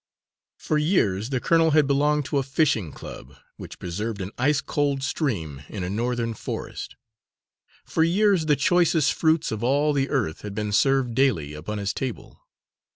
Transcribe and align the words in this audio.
For 0.57 0.79
years 0.79 1.29
the 1.29 1.39
colonel 1.39 1.69
had 1.77 1.85
belonged 1.85 2.25
to 2.25 2.39
a 2.39 2.41
fishing 2.41 2.91
club, 2.91 3.35
which 3.57 3.77
preserved 3.77 4.19
an 4.19 4.31
ice 4.35 4.59
cold 4.59 5.03
stream 5.03 5.61
in 5.69 5.83
a 5.83 5.91
Northern 5.91 6.33
forest. 6.33 6.95
For 7.85 8.03
years 8.03 8.47
the 8.47 8.55
choicest 8.55 9.13
fruits 9.13 9.51
of 9.51 9.63
all 9.63 9.93
the 9.93 10.09
earth 10.09 10.41
had 10.41 10.55
been 10.55 10.71
served 10.71 11.13
daily 11.13 11.53
upon 11.53 11.77
his 11.77 11.93
table. 11.93 12.39